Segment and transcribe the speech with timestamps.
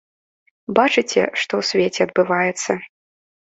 [0.79, 2.71] Бачыце, што ў свеце адбываецца?